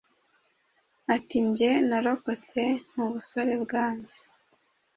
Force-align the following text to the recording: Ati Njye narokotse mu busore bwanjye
Ati 1.15 1.37
Njye 1.47 1.71
narokotse 1.89 2.61
mu 2.95 3.05
busore 3.13 3.53
bwanjye 3.63 4.15